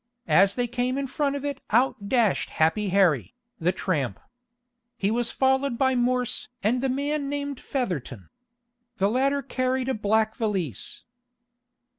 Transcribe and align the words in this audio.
As 0.33 0.55
they 0.55 0.65
came 0.65 0.97
in 0.97 1.05
front 1.05 1.35
of 1.35 1.45
it 1.45 1.61
out 1.69 2.09
dashed 2.09 2.49
Happy 2.49 2.89
Harry, 2.89 3.35
the 3.59 3.71
tramp. 3.71 4.19
He 4.97 5.11
was 5.11 5.29
followed 5.29 5.77
by 5.77 5.93
Morse 5.93 6.47
and 6.63 6.81
the 6.81 6.89
man 6.89 7.29
named 7.29 7.59
Featherton. 7.59 8.29
The 8.97 9.11
latter 9.11 9.43
carried 9.43 9.89
a 9.89 9.93
black 9.93 10.33
valise. 10.33 11.03